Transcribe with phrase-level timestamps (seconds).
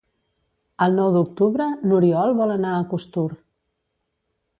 [0.85, 3.27] El nou d'octubre n'Oriol vol anar a Costur.